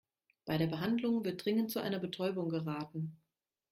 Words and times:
Bei 0.45 0.57
der 0.57 0.65
Behandlung 0.65 1.23
wird 1.25 1.45
dringend 1.45 1.69
zu 1.69 1.79
einer 1.79 1.99
Betäubung 1.99 2.49
geraten. 2.49 3.21